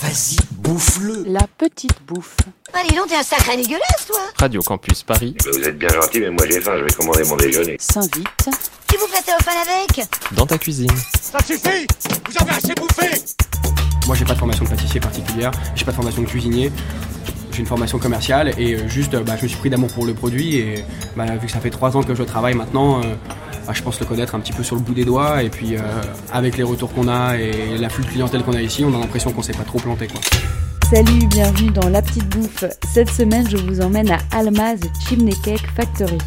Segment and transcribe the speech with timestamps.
[0.00, 1.24] vas-y, bouffe-le.
[1.26, 2.36] La petite bouffe.
[2.72, 6.30] Allez donc, t'es un sacré dégueulasse, toi Radio Campus Paris, Vous êtes bien gentil, mais
[6.30, 7.76] moi j'ai faim, je vais commander mon déjeuner.
[7.78, 8.48] S'invite.
[8.88, 10.90] Tu vous flattes au fan avec dans ta cuisine.
[11.20, 11.86] Ça suffit
[12.28, 13.08] Vous avez assez bouffé
[14.06, 16.72] Moi, j'ai pas de formation de pâtissier particulière, j'ai pas de formation de cuisinier.
[17.52, 20.06] J'ai une formation commerciale et euh, juste, euh, bah, je me suis pris d'amour pour
[20.06, 20.84] le produit et
[21.16, 23.14] bah, vu que ça fait trois ans que je travaille maintenant, euh,
[23.66, 25.76] bah, je pense le connaître un petit peu sur le bout des doigts et puis
[25.76, 25.80] euh,
[26.32, 29.32] avec les retours qu'on a et l'afflux de clientèle qu'on a ici, on a l'impression
[29.32, 30.20] qu'on s'est pas trop planté quoi.
[30.90, 32.64] Salut, bienvenue dans La Petite Bouffe.
[32.92, 36.18] Cette semaine, je vous emmène à Almaz Chimney Cake Factory.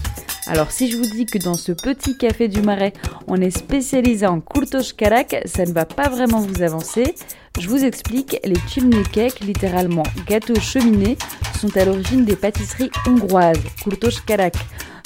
[0.48, 2.93] Alors, si je vous dis que dans ce petit café du Marais,
[3.27, 7.15] on est spécialisé en kurtosh karak, ça ne va pas vraiment vous avancer.
[7.59, 11.18] Je vous explique, les chimney cakes, littéralement gâteaux cheminés,
[11.59, 14.55] sont à l'origine des pâtisseries hongroises, kurtosh karak,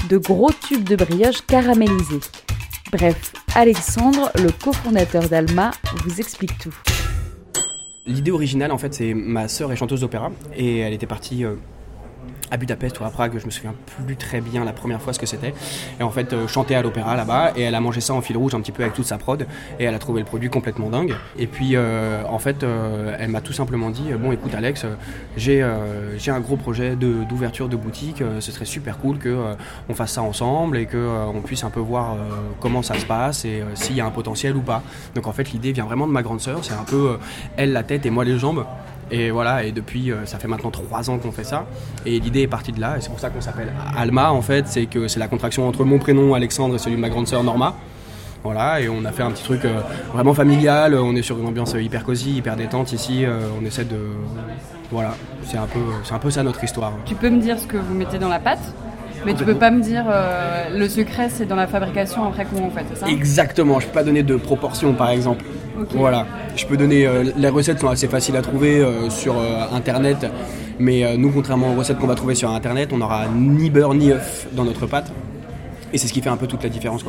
[0.09, 2.19] de gros tubes de brioche caramélisés.
[2.91, 5.71] Bref, Alexandre, le cofondateur d'Alma,
[6.03, 6.73] vous explique tout.
[8.05, 11.55] L'idée originale, en fait, c'est ma sœur est chanteuse d'opéra et elle était partie euh,
[12.51, 13.73] à Budapest ou à Prague, je me souviens
[14.05, 15.53] plus très bien la première fois ce que c'était.
[15.99, 18.53] Et en fait, euh, à l'opéra là-bas et elle a mangé ça en fil rouge
[18.55, 19.45] un petit peu avec toute sa prod
[19.79, 21.15] et elle a trouvé le produit complètement dingue.
[21.37, 24.95] Et puis, euh, en fait, euh, elle m'a tout simplement dit Bon, écoute, Alex, euh,
[25.37, 29.29] j'ai euh, un gros projet de- d'ouverture de, boutique, euh, ce serait super cool que
[29.29, 29.53] euh,
[29.87, 32.17] on fasse ça ensemble et que euh, on puisse un peu voir euh,
[32.59, 34.81] comment ça se passe et euh, s'il y a un potentiel ou pas.
[35.15, 37.17] Donc, en fait, l'idée vient vraiment de ma grande sœur, c'est un peu euh,
[37.55, 38.65] elle la tête et moi les jambes.
[39.09, 41.65] Et voilà, et depuis, euh, ça fait maintenant trois ans qu'on fait ça.
[42.05, 44.67] Et l'idée est partie de là, et c'est pour ça qu'on s'appelle Alma, en fait.
[44.67, 47.43] C'est que c'est la contraction entre mon prénom Alexandre et celui de ma grande sœur
[47.43, 47.75] Norma.
[48.43, 49.79] Voilà, et on a fait un petit truc euh,
[50.13, 50.93] vraiment familial.
[50.95, 53.25] On est sur une ambiance hyper cosy, hyper détente ici.
[53.25, 53.97] Euh, on essaie de.
[54.91, 56.93] Voilà, c'est un, peu, c'est un peu ça notre histoire.
[57.05, 58.73] Tu peux me dire ce que vous mettez dans la pâte,
[59.25, 62.67] mais tu peux pas me dire euh, le secret c'est dans la fabrication après comment
[62.67, 63.07] on fait, c'est ça?
[63.07, 65.43] Exactement, je peux pas donner de proportions par exemple.
[65.91, 66.25] Voilà,
[66.55, 67.05] je peux donner.
[67.05, 70.25] euh, les recettes sont assez faciles à trouver euh, sur euh, internet,
[70.79, 74.11] mais nous, contrairement aux recettes qu'on va trouver sur internet, on n'aura ni beurre ni
[74.11, 75.11] œuf dans notre pâte.
[75.93, 77.03] Et c'est ce qui fait un peu toute la différence.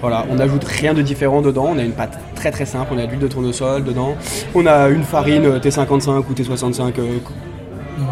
[0.00, 2.98] Voilà, on n'ajoute rien de différent dedans, on a une pâte très très simple, on
[2.98, 4.16] a de l'huile de tournesol dedans,
[4.54, 7.18] on a une farine euh, T55 ou T65 euh,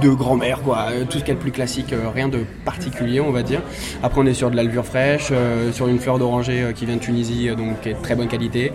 [0.03, 0.87] de grand-mère, quoi.
[0.93, 3.43] Euh, Tout ce qu'il y a de plus classique, euh, rien de particulier, on va
[3.43, 3.61] dire.
[4.03, 6.97] Après, on est sur de la levure fraîche, euh, sur une fleur d'oranger qui vient
[6.97, 8.73] de Tunisie, donc qui est de très bonne qualité.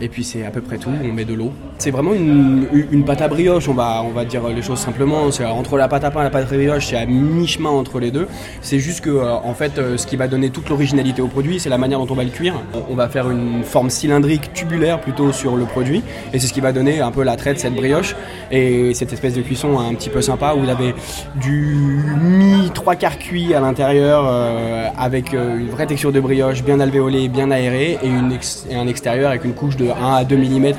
[0.00, 0.90] Et puis, c'est à peu près tout.
[1.04, 1.52] On met de l'eau.
[1.78, 5.30] C'est vraiment une, une pâte à brioche, on va, on va dire les choses simplement.
[5.30, 8.00] C'est entre la pâte à pain et la pâte à brioche, c'est à mi-chemin entre
[8.00, 8.26] les deux.
[8.60, 11.78] C'est juste que, en fait, ce qui va donner toute l'originalité au produit, c'est la
[11.78, 12.54] manière dont on va le cuire.
[12.90, 16.02] On- va faire une forme cylindrique, tubulaire plutôt sur le produit.
[16.32, 18.14] Et c'est ce qui va donner un peu la traite, cette brioche.
[18.52, 20.94] Et cette espèce de cuisson un petit peu sympa où vous avez
[21.36, 21.76] du
[22.20, 26.80] mi trois quarts cuit à l'intérieur euh, avec euh, une vraie texture de brioche bien
[26.80, 30.72] alvéolée, bien aérée et, un extérieur avec une couche de 1 à 2 mm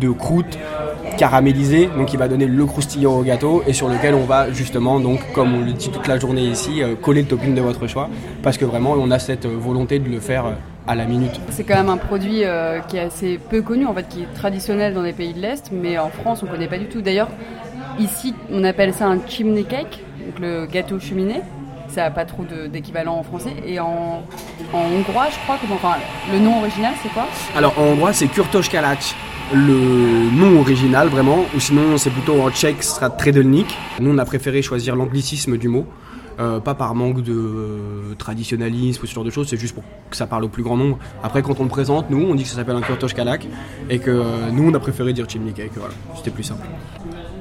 [0.00, 0.58] de croûte
[1.16, 5.00] caramélisée, donc qui va donner le croustillant au gâteau et sur lequel on va justement,
[5.00, 7.86] donc comme on le dit toute la journée ici, euh, coller le topping de votre
[7.86, 8.08] choix
[8.42, 10.44] parce que vraiment on a cette volonté de le faire
[10.86, 11.40] à la minute.
[11.50, 12.44] C'est quand même un produit
[12.88, 15.70] qui est assez peu connu, en fait, qui est traditionnel dans les pays de l'Est,
[15.70, 17.02] mais en France on connaît pas du tout.
[17.02, 17.28] D'ailleurs,
[17.98, 21.40] ici on appelle ça un chimney cake, donc le gâteau cheminée.
[21.88, 23.54] Ça n'a pas trop d'équivalent en français.
[23.66, 24.22] Et en,
[24.74, 25.94] hongrois, je crois, comment, enfin,
[26.30, 27.26] le nom original c'est quoi?
[27.56, 29.14] Alors en hongrois c'est Kurtos Kalac,
[29.54, 33.74] le nom original vraiment, ou sinon c'est plutôt en tchèque, ce sera Tredelnik.
[34.00, 35.86] Nous on a préféré choisir l'anglicisme du mot,
[36.40, 39.82] euh, pas par manque de euh, traditionnalisme ou ce genre de choses, c'est juste pour
[40.10, 40.98] que ça parle au plus grand nombre.
[41.22, 43.46] Après quand on le présente, nous on dit que ça s'appelle un Kurtos Kalac
[43.90, 46.66] et que euh, nous on a préféré dire chimney cake, voilà, c'était plus simple.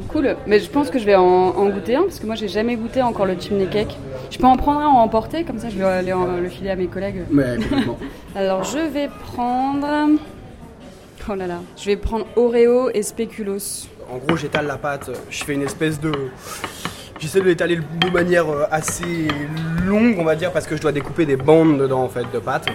[0.09, 2.47] Cool, mais je pense que je vais en, en goûter un parce que moi j'ai
[2.47, 3.97] jamais goûté encore le chimney cake.
[4.31, 6.69] Je peux en prendre un en emporter, comme ça je vais aller en- le filer
[6.69, 7.23] à mes collègues.
[7.29, 7.57] Mais.
[8.35, 9.85] Alors je vais prendre.
[11.29, 13.87] Oh là là, je vais prendre Oreo et Spéculoos.
[14.09, 16.11] En gros, j'étale la pâte, je fais une espèce de.
[17.19, 19.27] J'essaie de l'étaler de manière euh, assez
[19.85, 22.39] longue, on va dire, parce que je dois découper des bandes dedans en fait de
[22.39, 22.67] pâte.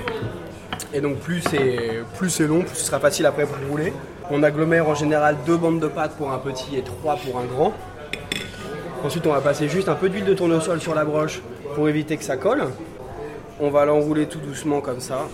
[0.92, 3.92] Et donc plus c'est plus c'est long, plus ce sera facile après pour rouler.
[4.30, 7.44] On agglomère en général deux bandes de pâte pour un petit et trois pour un
[7.44, 7.72] grand.
[9.04, 11.40] Ensuite, on va passer juste un peu d'huile de tournesol sur la broche
[11.74, 12.64] pour éviter que ça colle.
[13.60, 15.28] On va l'enrouler tout doucement comme ça.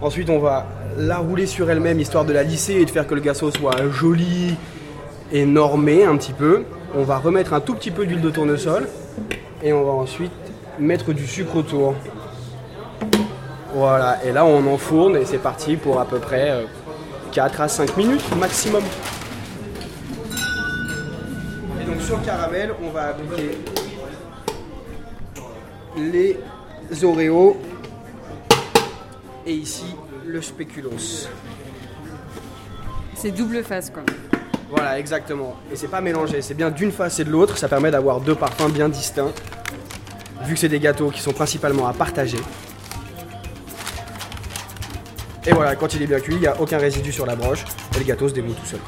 [0.00, 0.66] Ensuite, on va
[0.98, 3.76] la rouler sur elle-même histoire de la lisser et de faire que le gâteau soit
[3.90, 4.56] joli
[5.32, 6.64] et normé un petit peu.
[6.94, 8.86] On va remettre un tout petit peu d'huile de tournesol
[9.62, 10.32] et on va ensuite
[10.78, 11.94] mettre du sucre autour.
[13.74, 16.64] Voilà, et là on enfourne et c'est parti pour à peu près euh,
[17.32, 18.82] 4 à 5 minutes maximum.
[21.80, 23.58] Et donc sur le caramel, on va appliquer
[25.96, 26.38] les
[27.02, 27.56] Oreos
[29.46, 29.96] et ici
[30.26, 31.28] le spéculoos.
[33.14, 34.02] C'est double face quoi.
[34.74, 35.54] Voilà, exactement.
[35.70, 37.58] Et c'est pas mélangé, c'est bien d'une face et de l'autre.
[37.58, 39.34] Ça permet d'avoir deux parfums bien distincts.
[40.44, 42.38] Vu que c'est des gâteaux qui sont principalement à partager.
[45.44, 47.66] Et voilà, quand il est bien cuit, il n'y a aucun résidu sur la broche.
[47.94, 48.80] Et le gâteau se démoule tout seul.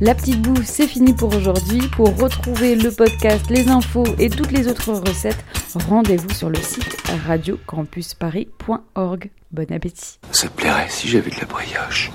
[0.00, 1.86] La petite bouffe, c'est fini pour aujourd'hui.
[1.94, 5.44] Pour retrouver le podcast, les infos et toutes les autres recettes,
[5.90, 6.96] rendez-vous sur le site
[7.26, 9.30] radiocampusparis.org.
[9.52, 10.20] Bon appétit.
[10.32, 12.10] Ça te plairait si j'avais de la brioche?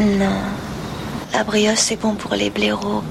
[0.00, 0.40] Non.
[1.32, 3.02] La brioche, c'est bon pour les blaireaux.